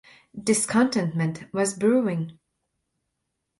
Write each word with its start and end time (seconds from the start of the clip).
Discontentment 0.35 1.43
was 1.53 1.75
brewing. 1.77 2.39